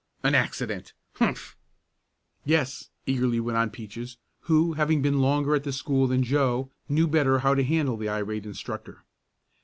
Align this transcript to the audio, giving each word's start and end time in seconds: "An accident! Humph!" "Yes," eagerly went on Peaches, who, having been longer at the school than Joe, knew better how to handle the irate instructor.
"An 0.23 0.33
accident! 0.33 0.93
Humph!" 1.17 1.55
"Yes," 2.43 2.89
eagerly 3.05 3.39
went 3.39 3.55
on 3.59 3.69
Peaches, 3.69 4.17
who, 4.45 4.73
having 4.73 5.03
been 5.03 5.19
longer 5.21 5.53
at 5.53 5.63
the 5.63 5.71
school 5.71 6.07
than 6.07 6.23
Joe, 6.23 6.71
knew 6.89 7.07
better 7.07 7.37
how 7.37 7.53
to 7.53 7.63
handle 7.63 7.97
the 7.97 8.09
irate 8.09 8.47
instructor. 8.47 9.03